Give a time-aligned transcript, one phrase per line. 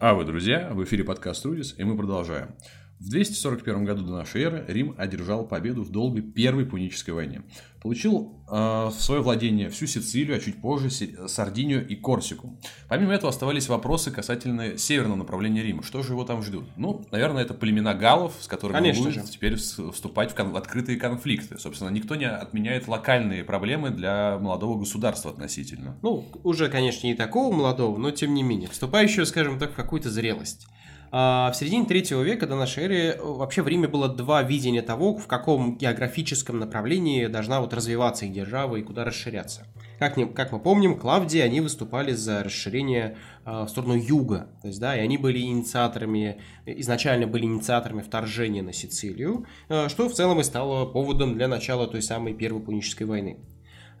[0.00, 2.54] А вы, друзья, в эфире подкаст «Рудис», и мы продолжаем.
[3.00, 7.42] В 241 году до нашей эры Рим одержал победу в долгой Первой Пунической войне.
[7.80, 10.90] Получил э, в свое владение всю Сицилию, а чуть позже
[11.28, 12.58] Сардинию и Корсику.
[12.88, 15.84] Помимо этого оставались вопросы касательно северного направления Рима.
[15.84, 16.64] Что же его там ждут?
[16.76, 19.30] Ну, наверное, это племена галлов, с которыми Конечно будет же.
[19.30, 21.56] теперь вступать в, кон- в открытые конфликты.
[21.56, 25.96] Собственно, никто не отменяет локальные проблемы для молодого государства относительно.
[26.02, 30.10] Ну, уже, конечно, не такого молодого, но тем не менее, вступающего, скажем так, в какую-то
[30.10, 30.66] зрелость.
[31.10, 34.82] А, В середине третьего века до нашей эры э, вообще в Риме было два видения
[34.82, 39.66] того, в каком географическом направлении должна вот развиваться их держава и куда расширяться.
[39.98, 44.68] Как, не- как мы помним, Клавдии, они выступали за расширение а, в сторону юга, то
[44.68, 50.12] есть, да, и они были инициаторами, изначально были инициаторами вторжения на Сицилию, э, что в
[50.14, 53.38] целом и стало поводом для начала той самой Первой Пунической войны.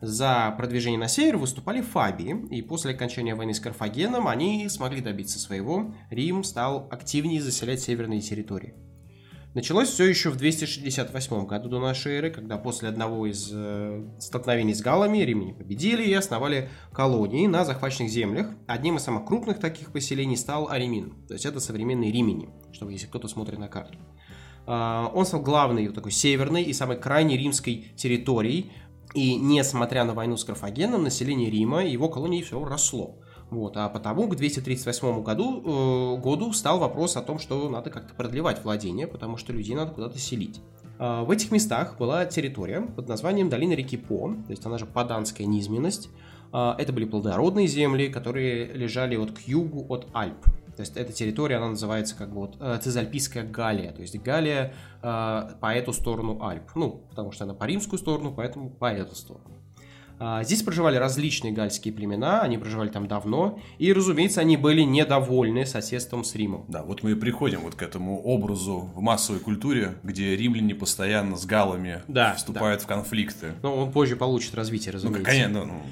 [0.00, 5.40] За продвижение на север выступали Фабии, и после окончания войны с Карфагеном они смогли добиться
[5.40, 5.92] своего.
[6.10, 8.74] Рим стал активнее заселять северные территории.
[9.54, 14.74] Началось все еще в 268 году до нашей эры, когда после одного из э, столкновений
[14.74, 18.46] с галлами римляне победили и основали колонии на захваченных землях.
[18.68, 23.06] Одним из самых крупных таких поселений стал Аремин, то есть это современный Римини, чтобы если
[23.06, 23.98] кто-то смотрит на карту.
[24.66, 28.70] А, Он стал главной вот такой северной и самой крайней римской территорией,
[29.18, 33.16] и несмотря на войну с Карфагеном, население Рима и его колонии все росло.
[33.50, 38.14] Вот, а потому к 238 году, э, году стал вопрос о том, что надо как-то
[38.14, 40.60] продлевать владение, потому что людей надо куда-то селить.
[40.98, 44.86] А, В этих местах была территория под названием долина реки По, то есть она же
[44.86, 46.10] Паданская низменность.
[46.52, 50.38] А, Это были плодородные земли, которые лежали вот к югу от Альп.
[50.78, 54.72] То есть эта территория, она называется как бы вот э, Цезальпийская Галия, то есть Галия
[55.02, 56.70] э, по эту сторону Альп.
[56.76, 59.56] Ну, потому что она по римскую сторону, поэтому по эту сторону.
[60.20, 65.66] А, Здесь проживали различные гальские племена, они проживали там давно, и, разумеется, они были недовольны
[65.66, 66.64] соседством с Римом.
[66.68, 71.36] Да, вот мы и приходим вот к этому образу в массовой культуре, где римляне постоянно
[71.36, 73.54] с галами Да, вступают в конфликты.
[73.64, 75.24] Но он позже получит развитие, Ну, разумеется.
[75.24, 75.82] конечно, ну,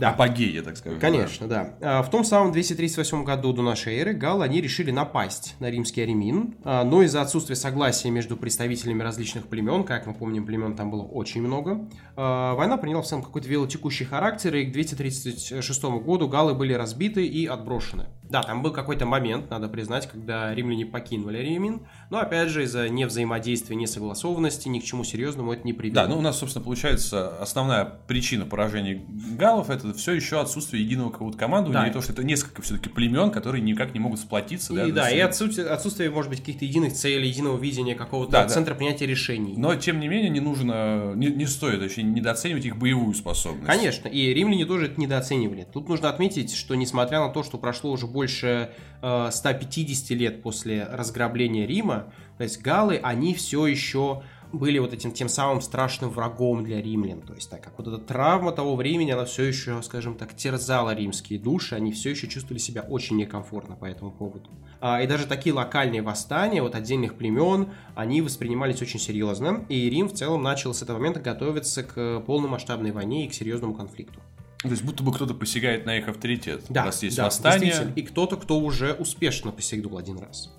[0.00, 0.10] Да.
[0.10, 0.98] апогей, я так скажу.
[0.98, 1.74] Конечно, да.
[1.80, 6.00] А, В том самом 238 году до нашей эры галлы, они решили напасть на римский
[6.00, 10.90] Аремин, а, но из-за отсутствия согласия между представителями различных племен, как мы помним, племен там
[10.90, 16.28] было очень много, а, война приняла в целом какой-то велотекущий характер, и к 236 году
[16.28, 18.06] галлы были разбиты и отброшены.
[18.30, 21.80] Да, там был какой-то момент, надо признать, когда римляне покинули Аремин,
[22.10, 25.94] но опять же из-за невзаимодействия, несогласованности ни к чему серьезному это не привело.
[25.96, 29.02] Да, ну у нас, собственно, получается основная причина поражения
[29.36, 31.88] галлов это все еще отсутствие единого какого-то командования, Да.
[31.88, 34.72] и то, что это несколько все-таки племен, которые никак не могут сплотиться.
[34.74, 38.42] И, да, для и отсутствие, отсутствие, может быть, каких-то единых целей, единого видения какого-то Да,
[38.44, 38.48] да.
[38.48, 39.54] центра принятия решений.
[39.56, 43.66] Но, тем не менее, не нужно, не, не стоит вообще недооценивать их боевую способность.
[43.66, 45.66] Конечно, и римляне тоже это недооценивали.
[45.72, 48.19] Тут нужно отметить, что несмотря на то, что прошло уже больше
[49.02, 54.22] э, 150 лет после разграбления Рима, то есть галлы, они все еще
[54.52, 57.22] были вот этим тем самым страшным врагом для римлян.
[57.22, 60.94] То есть, так как вот эта травма того времени, она все еще, скажем так, терзала
[60.94, 64.50] римские души, они все еще чувствовали себя очень некомфортно по этому поводу.
[64.80, 70.08] А, и даже такие локальные восстания вот отдельных племен, они воспринимались очень серьезно, и Рим
[70.08, 74.20] в целом начал с этого момента готовиться к полномасштабной войне и к серьезному конфликту.
[74.62, 76.64] То есть, будто бы кто-то посягает на их авторитет.
[76.68, 77.92] Да, Раз есть да, восстание.
[77.96, 80.52] И кто-то, кто уже успешно посягнул один раз.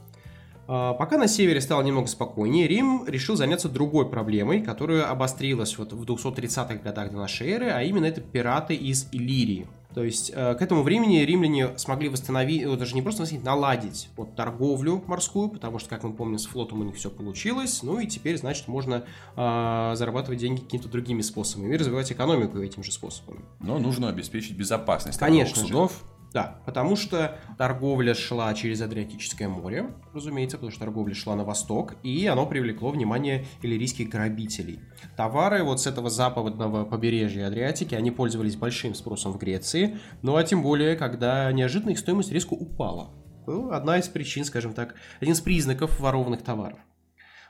[0.68, 5.94] А, Пока на севере стало немного спокойнее, Рим решил заняться другой проблемой, которая обострилась вот
[5.94, 9.68] в 230-х годах до нашей эры, а именно это пираты из Иллирии.
[9.94, 14.10] То есть э, к этому времени римляне смогли восстановить, вот даже не просто восстановить, наладить
[14.16, 18.00] вот, торговлю морскую, потому что, как мы помним, с флотом у них все получилось, ну
[18.00, 19.04] и теперь, значит, можно
[19.36, 23.42] э, зарабатывать деньги какими-то другими способами и развивать экономику этим же способами.
[23.60, 25.98] Но нужно обеспечить безопасность Конечно торговых же.
[26.34, 31.96] Да, потому что торговля шла через Адриатическое море, разумеется, потому что торговля шла на восток,
[32.04, 34.80] и оно привлекло внимание иллирийских грабителей.
[35.18, 40.44] Товары вот с этого западного побережья Адриатики, они пользовались большим спросом в Греции, ну а
[40.44, 43.10] тем более, когда неожиданно их стоимость резко упала.
[43.48, 46.80] Ну, одна из причин, скажем так, один из признаков ворованных товаров.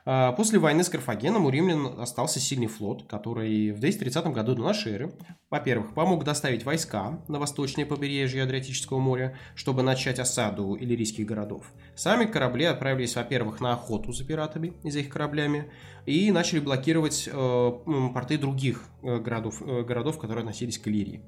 [0.04, 4.62] А, После войны с Карфагеном у римлян остался сильный флот, который в 230 году до
[4.62, 5.12] нашей эры,
[5.48, 11.72] во-первых, помог доставить войска на восточное побережье Адриатического моря, чтобы начать осаду иллирийских городов.
[11.94, 15.70] Сами корабли отправились, во-первых, на охоту за пиратами и за их кораблями,
[16.04, 17.72] и начали блокировать э,
[18.12, 21.22] порты других э, городов, э, городов, которые относились к Иллирии.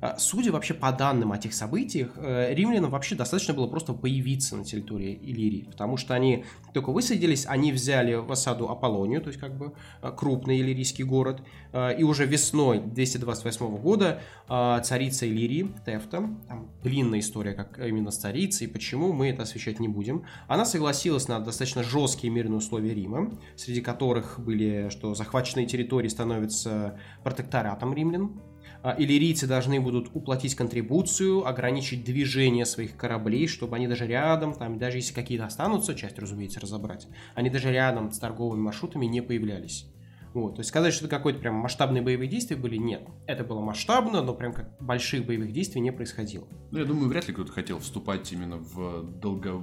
[0.00, 4.56] А, судя вообще по данным о тех событиях, э, римлянам вообще достаточно было просто появиться
[4.56, 9.40] на территории Иллирии, потому что они только высадились, они взяли в осаду Аполлонию, то есть
[9.40, 9.72] как бы
[10.02, 17.18] э, крупный иллирийский город, э, и уже весной 228 года царица Иллирии, Тефта, там длинная
[17.18, 21.82] история, как именно с царицей, почему, мы это освещать не будем, она согласилась на достаточно
[21.82, 28.40] жесткие мирные условия Рима, среди которых были, что захваченные территории становятся протекторатом римлян,
[28.96, 34.98] иллирийцы должны будут уплатить контрибуцию, ограничить движение своих кораблей, чтобы они даже рядом, там, даже
[34.98, 39.86] если какие-то останутся, часть, разумеется, разобрать, они даже рядом с торговыми маршрутами не появлялись.
[40.34, 43.08] Вот, то есть сказать, что это какой-то прям масштабные боевые действия были, нет.
[43.26, 46.46] Это было масштабно, но прям как больших боевых действий не происходило.
[46.70, 49.62] Ну, я думаю, вряд ли кто-то хотел вступать именно в долго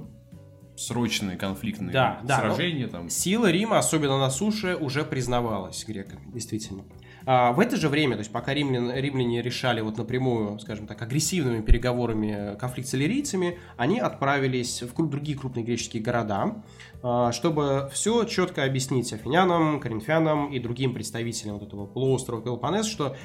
[0.76, 2.86] срочные конфликтные да, сражения.
[2.86, 3.08] Да, там.
[3.08, 6.82] Сила Рима, особенно на суше, уже признавалась греками, действительно.
[7.26, 11.00] А, в это же время, то есть пока римлян, римляне решали вот напрямую, скажем так,
[11.00, 16.56] агрессивными переговорами конфликт с иллирийцами, они отправились в другие крупные греческие города,
[17.02, 23.16] а, чтобы все четко объяснить афинянам, коринфянам и другим представителям вот этого полуострова Пелопоннес, что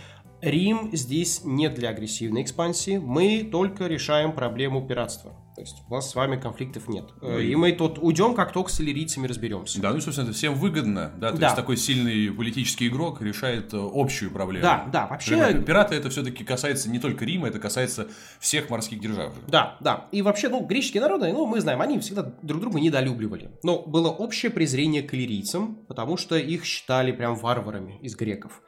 [0.41, 5.33] Рим здесь не для агрессивной экспансии, мы только решаем проблему пиратства.
[5.59, 7.09] То есть у нас с вами конфликтов нет.
[7.21, 9.81] Ну, и мы тут уйдем, как только с иллирийцами разберемся.
[9.81, 11.47] Да, ну, собственно, это всем выгодно, да, то да.
[11.47, 14.63] есть такой сильный политический игрок решает э, общую проблему.
[14.63, 15.61] Да, да, вообще...
[15.61, 18.07] Пираты это все-таки касается не только Рима, это касается
[18.39, 19.33] всех морских держав.
[19.49, 20.07] Да, да.
[20.13, 23.51] И вообще, ну, греческие народы, ну, мы знаем, они всегда друг друга недолюбливали.
[23.61, 28.61] Но было общее презрение к иллирийцам, потому что их считали прям варварами из греков.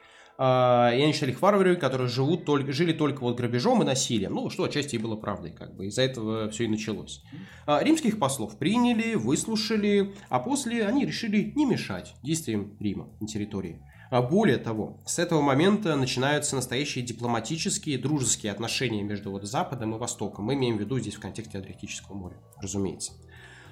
[0.43, 4.33] А, и они считали их варварами, которые живут только, жили только вот грабежом и насилием.
[4.33, 5.85] Ну, что отчасти и было правдой, как бы.
[5.85, 7.21] Из-за этого все и началось.
[7.67, 13.83] А, римских послов приняли, выслушали, а после они решили не мешать действиям Рима на территории.
[14.09, 19.99] А более того, с этого момента начинаются настоящие дипломатические, дружеские отношения между вот Западом и
[19.99, 20.45] Востоком.
[20.45, 23.13] Мы имеем в виду здесь в контексте Адриатического моря, разумеется.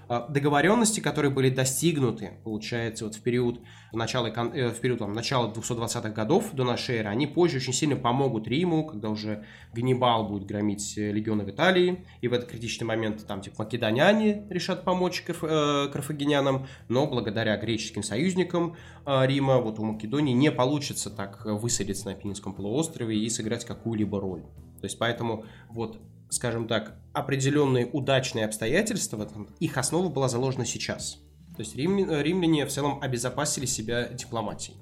[0.09, 3.61] А, договоренности, которые были достигнуты, получается, вот в период
[3.93, 7.95] начала, э, в период там, начала 220-х годов до нашей эры, они позже очень сильно
[7.95, 12.87] помогут Риму, когда уже Ганнибал будет громить э, легионы в Италии, и в этот критичный
[12.87, 19.77] момент там типа македоняне решат помочь карф, э, карфагенянам, но благодаря греческим союзникам Рима, вот
[19.77, 24.41] у Македонии не получится так высадиться на Пенинском полуострове и сыграть какую-либо роль.
[24.81, 29.27] То есть поэтому вот скажем так, определенные удачные обстоятельства,
[29.59, 31.19] их основа была заложена сейчас.
[31.55, 34.77] То есть римляне в целом обезопасили себя дипломатией.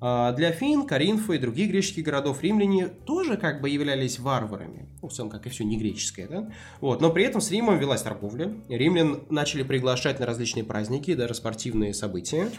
[0.00, 4.88] А, для Афин, Каринфа и других греческих городов римляне тоже как бы являлись варварами.
[5.02, 6.50] Ну, в целом, как и все не греческое, да?
[6.80, 7.00] Вот.
[7.00, 8.54] Но при этом с Римом велась торговля.
[8.68, 12.50] Римлян начали приглашать на различные праздники, даже спортивные события.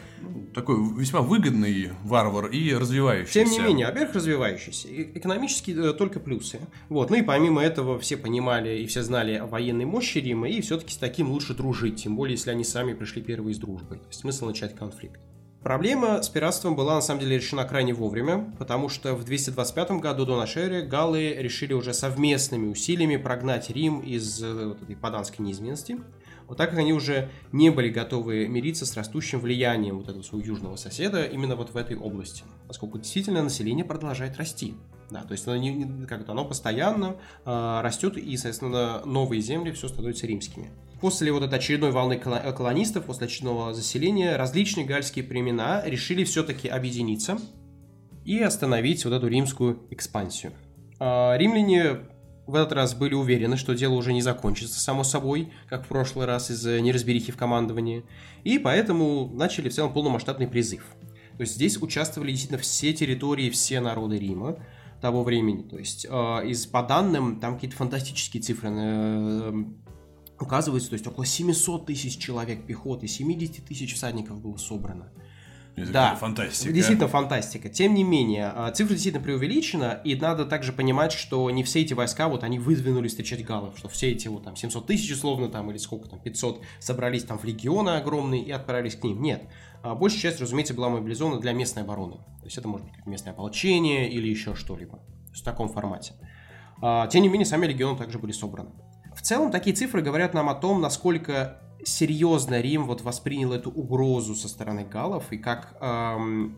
[0.54, 3.46] Такой весьма выгодный варвар и развивающийся.
[3.46, 4.88] Тем не менее, во-первых, развивающийся.
[4.92, 6.60] Экономически э, только плюсы.
[6.90, 7.10] Вот.
[7.10, 10.94] Ну и помимо этого все понимали и все знали о военной мощи Рима, и все-таки
[10.94, 13.98] с таким лучше дружить, тем более, если они сами пришли первые с дружбой.
[13.98, 15.20] То есть смысл начать конфликт.
[15.64, 20.26] Проблема с пиратством была на самом деле решена крайне вовремя, потому что в 225 году
[20.26, 25.46] до нашей эры галлы решили уже совместными усилиями прогнать Рим из э, вот этой паданской
[25.46, 26.00] неизменности,
[26.48, 30.48] вот так как они уже не были готовы мириться с растущим влиянием вот этого своего
[30.48, 34.74] южного соседа именно вот в этой области, поскольку действительно население продолжает расти.
[35.12, 39.90] Да, то есть оно, не, как оно постоянно э, растет, и, соответственно, новые земли все
[39.90, 40.72] становятся римскими.
[41.02, 47.40] После вот этой очередной волны колонистов, после очередного заселения, различные гальские племена решили все-таки объединиться
[48.24, 50.54] и остановить вот эту римскую экспансию.
[51.00, 52.00] Э, римляне
[52.48, 56.26] в этот раз были уверены, что дело уже не закончится само собой, как в прошлый
[56.26, 58.06] раз из-за неразберихи в командовании,
[58.46, 60.86] и поэтому начали в целом полномасштабный призыв.
[61.38, 64.58] То есть здесь участвовали действительно все территории, все народы Рима,
[65.02, 65.64] того времени.
[65.64, 66.10] То есть э,
[66.48, 69.54] из, по данным, там какие-то фантастические цифры э,
[70.40, 75.12] указываются, то есть около 700 тысяч человек пехоты, 70 тысяч всадников было собрано.
[75.76, 76.74] Это да, фантастика.
[76.74, 77.70] Действительно фантастика.
[77.70, 81.94] Тем не менее, э, цифра действительно преувеличена, и надо также понимать, что не все эти
[81.94, 85.72] войска, вот они выдвинулись встречать галлов, что все эти вот там 700 тысяч условно там,
[85.72, 89.22] или сколько там, 500 собрались там в легионы огромные и отправились к ним.
[89.22, 89.44] Нет.
[89.84, 92.18] А большая часть, разумеется, была мобилизована для местной обороны.
[92.40, 95.00] То есть это может быть как местное ополчение или еще что-либо.
[95.34, 96.14] В таком формате.
[96.82, 98.72] А, тем не менее, сами легионы также были собраны.
[99.16, 104.36] В целом, такие цифры говорят нам о том, насколько серьезно Рим вот воспринял эту угрозу
[104.36, 106.58] со стороны галлов и как эм,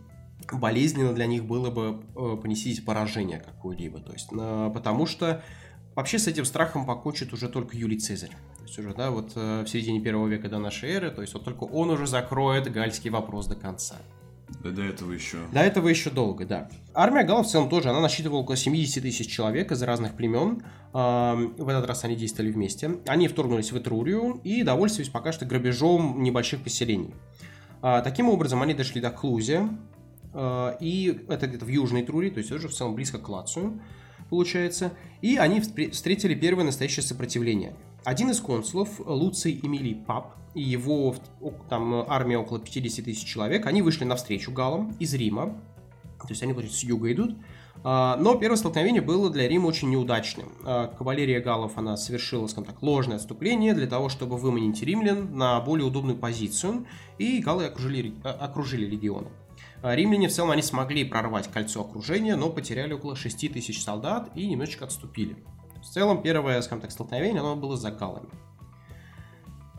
[0.52, 4.00] болезненно для них было бы э, понести поражение какое-либо.
[4.00, 5.44] То есть, э, потому что
[5.96, 8.32] вообще с этим страхом покончит уже только Юлий Цезарь.
[8.58, 11.34] То есть уже, да, вот э, в середине первого века до нашей эры, то есть
[11.34, 13.96] вот только он уже закроет гальский вопрос до конца.
[14.62, 15.38] Да до этого еще.
[15.52, 16.70] До этого еще долго, да.
[16.94, 20.64] Армия галлов в целом тоже, она насчитывала около 70 тысяч человек из разных племен.
[20.92, 23.00] В этот раз они действовали вместе.
[23.08, 27.16] Они вторгнулись в Этрурию и довольствовались пока что грабежом небольших поселений.
[27.82, 29.68] А, таким образом, они дошли до Клузе,
[30.34, 33.82] а, и это где-то в Южной Трурии, то есть уже в целом близко к Лацию,
[34.34, 34.94] получается.
[35.22, 37.76] И они встретили первое настоящее сопротивление.
[38.04, 41.16] Один из консулов, Луций Эмилий Пап, и его
[41.70, 45.62] там армия около 50 тысяч человек, они вышли навстречу галам из Рима,
[46.20, 47.38] то есть они, с юга идут,
[47.84, 50.50] а, но первое столкновение было для Рима очень неудачным.
[50.64, 55.60] А, кавалерия галлов, она совершила, скажем так, ложное отступление для того, чтобы выманить римлян на
[55.62, 56.88] более удобную позицию,
[57.20, 59.28] и галлы окружили, а, окружили легионы.
[59.84, 64.48] Римляне в целом они смогли прорвать кольцо окружения, но потеряли около 6 тысяч солдат и
[64.48, 65.36] немножечко отступили.
[65.82, 68.30] В целом первое, скажем так, столкновение, оно было за галлами.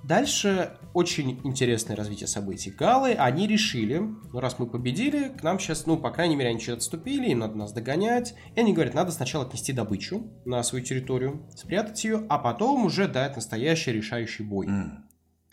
[0.02, 2.70] Дальше очень интересное развитие событий.
[2.70, 6.60] Галы, они решили, ну раз мы победили, к нам сейчас, ну, по крайней мере, они
[6.60, 8.34] чуть отступили, им надо нас догонять.
[8.54, 13.08] И они говорят, надо сначала отнести добычу на свою территорию, спрятать ее, а потом уже
[13.08, 14.66] дать настоящий решающий бой.
[14.66, 15.03] Mm.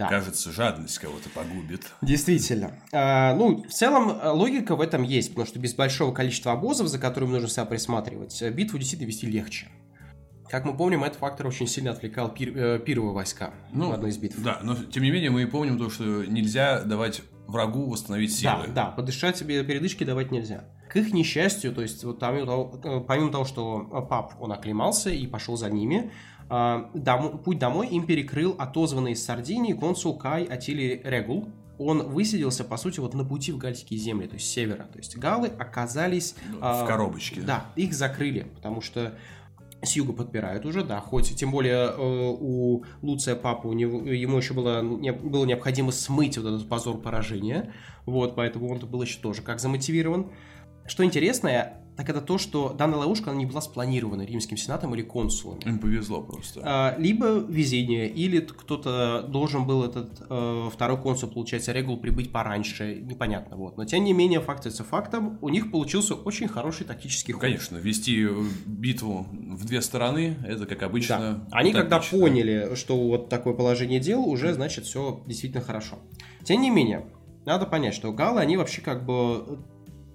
[0.01, 0.07] Да.
[0.07, 1.91] Кажется, жадность кого-то погубит.
[2.01, 2.71] Действительно.
[2.91, 6.87] А, ну, в целом, э, логика в этом есть, потому что без большого количества обозов,
[6.87, 9.67] за которыми нужно себя присматривать, э, битву действительно вести легче.
[10.49, 14.09] Как мы помним, этот фактор очень сильно отвлекал пир, э, пировые войска ну, в одной
[14.09, 14.41] из битв.
[14.41, 18.65] Да, но тем не менее мы помним то, что нельзя давать врагу восстановить силы.
[18.67, 20.65] Да, да, подышать себе передышки давать нельзя.
[20.89, 25.11] К их несчастью, то есть вот помимо того, э, помимо того, что пап, он оклемался
[25.11, 26.11] и пошел за ними,
[26.93, 32.77] дом, путь домой им перекрыл отозванный из Сардинии консул Кай Атили Регул, он высадился, по
[32.77, 34.83] сути, вот на пути в гальские земли, то есть с севера.
[34.91, 36.35] То есть галлы оказались...
[36.51, 37.41] Ну, в э, коробочке.
[37.41, 39.17] Да, их закрыли, потому что
[39.81, 44.37] с юга подпирают уже, да, хоть тем более э, у Луция Папа, у него, ему
[44.37, 47.73] еще было, не, было необходимо смыть вот этот позор поражения,
[48.05, 50.31] вот, поэтому он был еще тоже как замотивирован.
[50.85, 55.01] Что интересно, так это то, что данная ловушка она не была спланирована римским сенатом или
[55.01, 55.59] консулом.
[55.59, 56.61] Им повезло просто.
[56.63, 62.95] А, либо везение, или кто-то должен был этот э, второй консул, получается, регул прибыть пораньше,
[63.01, 63.57] непонятно.
[63.57, 63.77] Вот.
[63.77, 67.41] Но тем не менее, факт это фактом, у них получился очень хороший тактический ход.
[67.41, 68.27] Конечно, вести
[68.65, 71.17] битву в две стороны, это как обычно.
[71.19, 71.47] Да.
[71.51, 75.99] Они когда поняли, что вот такое положение дел, уже значит все действительно хорошо.
[76.43, 77.05] Тем не менее,
[77.45, 79.59] надо понять, что галы, они вообще как бы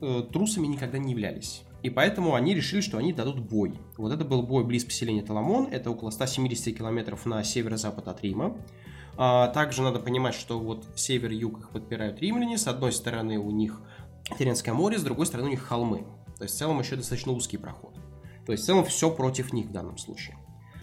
[0.01, 1.63] э, трусами никогда не являлись.
[1.87, 3.79] И поэтому они решили, что они дадут бой.
[3.97, 8.57] Вот это был бой близ поселения Таламон, это около 170 километров на северо-запад от Рима.
[9.17, 12.59] А, также надо понимать, что вот север и юг их подпирают римляне.
[12.59, 13.83] С одной стороны у них
[14.37, 16.05] Теренское море, с другой стороны у них холмы.
[16.37, 17.95] То есть в целом еще достаточно узкий проход.
[18.47, 20.37] То есть в целом все против них в данном случае.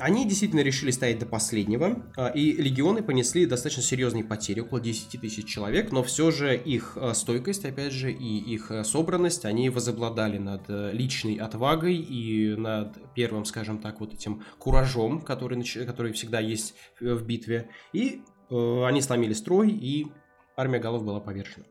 [0.04, 5.22] Они действительно решили стоять до последнего, а, и легионы понесли достаточно серьезные потери, около 10
[5.22, 9.70] тысяч человек, но все же их а, стойкость, опять же, и их а, собранность, они
[9.70, 16.42] возобладали над личной отвагой и над первым, скажем так, вот этим куражом, который, который всегда
[16.42, 20.08] есть в битве, и они сломили строй, и
[20.58, 21.64] армия голов была повержена.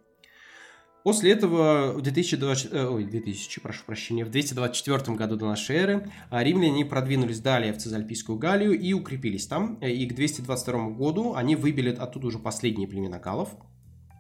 [1.03, 6.13] После этого в 2020, э, ой, 2000, прошу прощения, в 224 году до нашей эры
[6.31, 9.75] а, римляне продвинулись далее в Цезальпийскую Галлию и укрепились там.
[9.77, 13.51] И к 222 году они выбили оттуда уже последние племена галлов.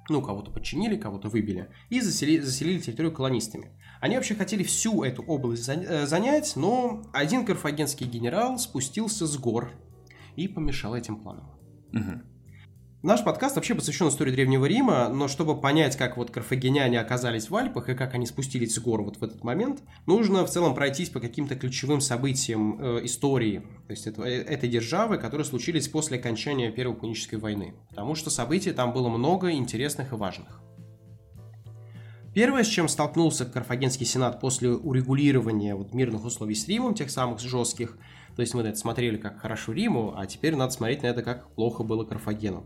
[0.08, 1.68] Ну, кого-то подчинили, кого-то выбили.
[1.88, 3.70] И заселили, заселили территорию колонистами.
[4.00, 9.70] Они вообще хотели всю эту область э, занять, но один карфагенский генерал спустился с гор
[10.34, 11.48] и помешал этим планам.
[11.92, 12.31] Угу.
[13.02, 17.56] Наш подкаст вообще посвящен истории Древнего Рима, но чтобы понять, как вот карфагеняне оказались в
[17.56, 21.08] Альпах и как они спустились с гор вот в этот момент, нужно в целом пройтись
[21.08, 26.20] по каким-то ключевым событиям э, истории, то есть это, э, этой державы, которые случились после
[26.20, 27.74] окончания Первой Пунической войны.
[27.88, 30.60] Потому что событий там было много интересных и важных.
[32.34, 37.40] Первое, с чем столкнулся Карфагенский сенат после урегулирования вот мирных условий с Римом, тех самых
[37.40, 37.98] жестких,
[38.36, 41.22] то есть мы на это смотрели как хорошо Риму, а теперь надо смотреть на это
[41.22, 42.64] как плохо было Карфагену.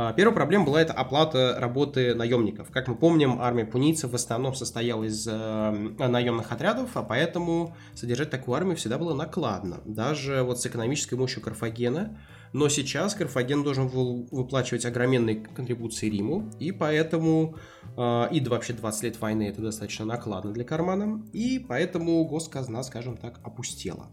[0.00, 2.70] А, первая проблема была это оплата работы наемников.
[2.70, 8.30] Как мы помним, армия пунийцев в основном состояла из э, наемных отрядов, а поэтому содержать
[8.30, 9.80] такую армию всегда было накладно.
[9.84, 12.16] Даже вот с экономической мощью Карфагена.
[12.52, 17.56] Но сейчас Карфаген должен был выплачивать огроменные контрибуции Риму, и поэтому
[17.96, 23.16] э, и вообще 20 лет войны это достаточно накладно для кармана, и поэтому госказна, скажем
[23.16, 24.06] так, опустела.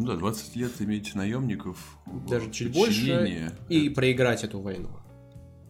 [0.00, 1.98] Ну да, 20 лет иметь наемников.
[2.26, 3.52] Даже чуть больше.
[3.68, 3.94] И это...
[3.94, 4.88] проиграть эту войну.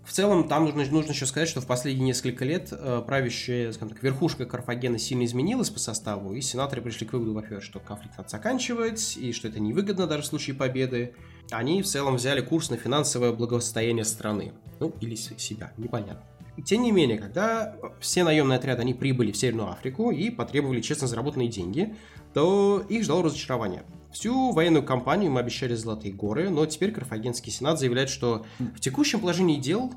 [0.05, 3.91] В целом, там нужно, нужно еще сказать, что в последние несколько лет э, правящая, скажем
[3.95, 8.19] так, верхушка Карфагена сильно изменилась по составу, и сенаторы пришли к выводу, во-первых, что конфликт
[8.19, 11.15] надо заканчивать, и что это невыгодно даже в случае победы.
[11.51, 14.53] Они в целом взяли курс на финансовое благосостояние страны.
[14.79, 16.25] Ну, или себя, непонятно.
[16.65, 21.09] Тем не менее, когда все наемные отряды, они прибыли в Северную Африку и потребовали честно
[21.09, 21.97] заработанные деньги,
[22.33, 23.83] то их ждало разочарование.
[24.13, 29.21] Всю военную кампанию мы обещали Золотые горы, но теперь Карфагенский сенат заявляет, что в текущем
[29.21, 29.93] положении дел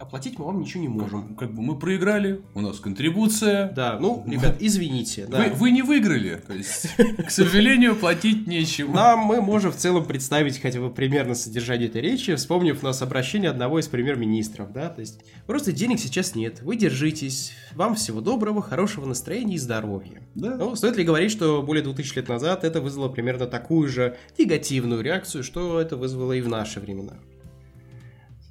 [0.00, 1.36] оплатить мы вам ничего не можем.
[1.36, 3.70] Как бы мы проиграли, у нас контрибуция.
[3.70, 5.26] Да, ну, ребят, извините.
[5.26, 5.38] Да.
[5.38, 6.88] Вы, вы не выиграли, то есть,
[7.26, 8.92] к сожалению, платить нечего.
[8.92, 13.50] Нам мы можем в целом представить хотя бы примерно содержание этой речи, вспомнив нас обращение
[13.50, 18.62] одного из премьер-министров, да, то есть просто денег сейчас нет, вы держитесь, вам всего доброго,
[18.62, 20.22] хорошего настроения и здоровья.
[20.34, 20.56] Да.
[20.56, 25.02] Ну, стоит ли говорить, что более 2000 лет назад это вызвало примерно такую же негативную
[25.02, 27.14] реакцию, что это вызвало и в наши времена?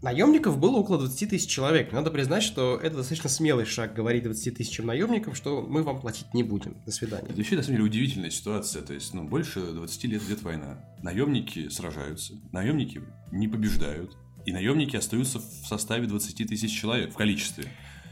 [0.01, 1.91] Наемников было около 20 тысяч человек.
[1.91, 6.33] Надо признать, что это достаточно смелый шаг говорить 20 тысячам наемников, что мы вам платить
[6.33, 6.77] не будем.
[6.85, 7.27] До свидания.
[7.27, 8.81] Это вообще, на самом деле, удивительная ситуация.
[8.81, 10.85] То есть, ну, больше 20 лет идет война.
[11.03, 13.01] Наемники сражаются, наемники
[13.31, 14.15] не побеждают,
[14.45, 17.65] и наемники остаются в составе 20 тысяч человек в количестве.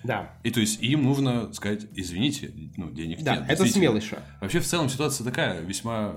[0.03, 0.33] Да.
[0.43, 3.45] И то есть им нужно сказать, извините, ну, денег да, нет.
[3.49, 4.23] это смелый шаг.
[4.41, 6.15] Вообще, в целом, ситуация такая весьма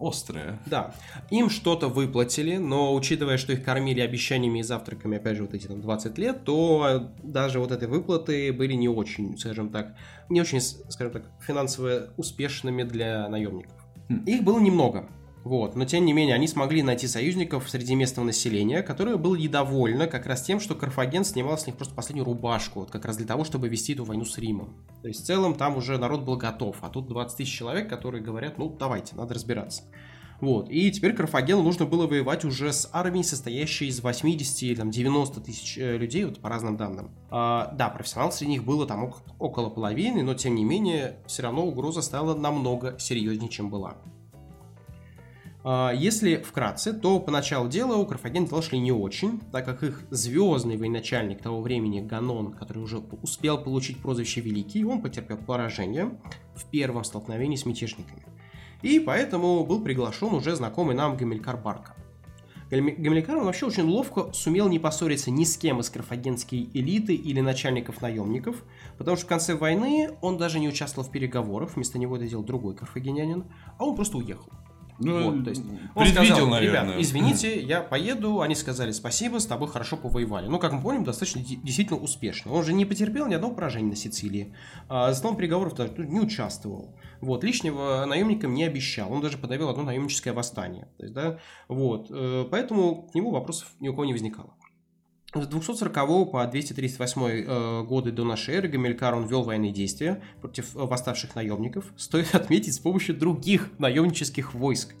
[0.00, 0.58] острая.
[0.66, 0.94] Да.
[1.30, 5.66] Им что-то выплатили, но учитывая, что их кормили обещаниями и завтраками, опять же, вот эти
[5.66, 9.96] там 20 лет, то даже вот эти выплаты были не очень, скажем так,
[10.28, 13.74] не очень, скажем так, финансово успешными для наемников.
[14.08, 14.24] Хм.
[14.24, 15.08] Их было немного.
[15.44, 15.76] Вот.
[15.76, 20.26] Но тем не менее, они смогли найти союзников среди местного населения, которое было недовольно как
[20.26, 23.44] раз тем, что Карфаген снимал с них просто последнюю рубашку, вот как раз для того,
[23.44, 24.76] чтобы вести эту войну с Римом.
[25.02, 28.22] То есть в целом там уже народ был готов, а тут 20 тысяч человек, которые
[28.22, 29.84] говорят, ну давайте, надо разбираться.
[30.40, 30.70] Вот.
[30.70, 35.40] И теперь Карфагену нужно было воевать уже с армией, состоящей из 80 или там, 90
[35.40, 37.10] тысяч э, людей, вот по разным данным.
[37.30, 41.66] А, да, профессионалов среди них было там около половины, но тем не менее, все равно
[41.66, 43.96] угроза стала намного серьезнее, чем была.
[45.64, 50.02] А, если вкратце, то поначалу дела у Карфагена дела шли не очень, так как их
[50.10, 56.18] звездный военачальник того времени Ганон, который уже успел получить прозвище Великий, он потерпел поражение
[56.54, 58.24] в первом столкновении с мятежниками.
[58.82, 61.96] И поэтому был приглашен уже знакомый нам Гамилькар Барка.
[62.70, 68.02] Гамилькар вообще очень ловко сумел не поссориться ни с кем из карфагенской элиты или начальников
[68.02, 68.62] наемников,
[68.98, 72.44] потому что в конце войны он даже не участвовал в переговорах, вместо него это делал
[72.44, 73.46] другой карфагенянин,
[73.78, 74.52] а он просто уехал.
[74.98, 75.62] Ну, вот, то есть
[75.94, 76.82] он сказал, наверное.
[76.82, 80.48] ребят, извините, я поеду, они сказали спасибо, с тобой хорошо повоевали.
[80.48, 82.52] Ну, как мы помним, достаточно действительно успешно.
[82.52, 84.54] Он же не потерпел ни одного поражения на Сицилии.
[84.88, 86.96] А, за столом переговоров даже не участвовал.
[87.20, 89.12] Вот, лишнего наемникам не обещал.
[89.12, 90.88] Он даже подавил одно наемническое восстание.
[90.98, 94.54] То есть, да, вот, э, поэтому к нему вопросов ни у кого не возникало.
[95.34, 100.74] С 240 по 238 э, годы до нашей эры Гамилькар он вел военные действия против
[100.74, 101.84] э, восставших наемников.
[101.98, 104.94] Стоит отметить с помощью других наемнических войск.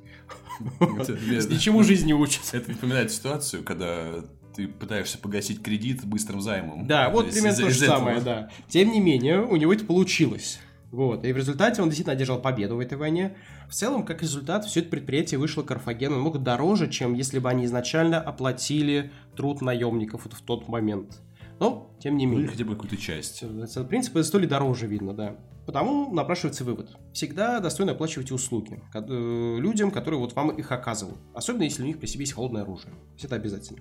[0.80, 2.42] Ничему жизни учат.
[2.52, 6.86] Это напоминает ситуацию, когда ты пытаешься погасить кредит быстрым займом.
[6.86, 8.50] Да, вот примерно то же самое, да.
[8.68, 10.60] Тем не менее, у него это получилось.
[10.90, 11.24] Вот.
[11.24, 13.36] И в результате он действительно одержал победу в этой войне.
[13.68, 17.66] В целом, как результат, все это предприятие вышло Карфагену намного дороже, чем если бы они
[17.66, 21.20] изначально оплатили труд наемников вот в тот момент.
[21.60, 22.46] Но, тем не менее.
[22.46, 23.42] Ну, хотя бы какую-то часть.
[23.42, 25.36] В принципе, стоили дороже, видно, да.
[25.66, 26.96] Потому напрашивается вывод.
[27.12, 31.18] Всегда достойно оплачивайте услуги э, людям, которые вот вам их оказывают.
[31.34, 32.94] Особенно, если у них при себе есть холодное оружие.
[33.22, 33.80] Это обязательно.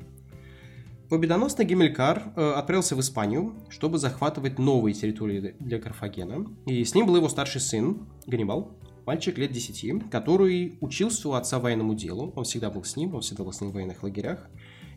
[1.10, 6.48] Победоносный Гиммелькар э, отправился в Испанию, чтобы захватывать новые территории для Карфагена.
[6.65, 11.60] И с ним был его старший сын, Ганнибал, мальчик лет 10, который учился у отца
[11.60, 12.34] военному делу.
[12.36, 14.50] Он всегда был с ним, он всегда был с ним в военных лагерях.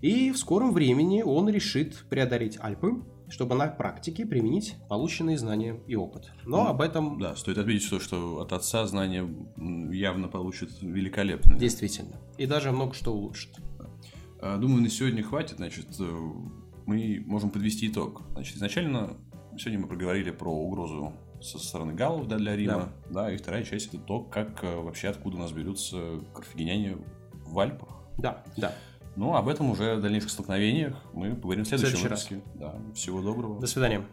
[0.03, 5.95] И в скором времени он решит преодолеть Альпы, чтобы на практике применить полученные знания и
[5.95, 6.33] опыт.
[6.45, 7.21] Но ну, об этом...
[7.21, 9.29] Да, стоит отметить, что, что от отца знания
[9.93, 11.57] явно получит великолепные.
[11.57, 12.17] Действительно.
[12.37, 13.61] И даже много что улучшит.
[14.41, 15.57] А, думаю, на сегодня хватит.
[15.57, 16.31] Значит, э,
[16.87, 18.23] мы можем подвести итог.
[18.33, 19.17] Значит, изначально
[19.59, 22.93] сегодня мы проговорили про угрозу со стороны галлов да, для Рима.
[23.09, 23.23] Да.
[23.25, 26.99] да, и вторая часть это то, как э, вообще откуда у нас берутся карфагеняне
[27.45, 27.89] в Альпах.
[28.19, 28.75] Да, да.
[29.17, 32.41] Ну, об этом уже в дальнейших столкновениях мы поговорим в следующем выпуске.
[32.55, 33.61] Да, всего доброго.
[33.61, 34.05] До свидания.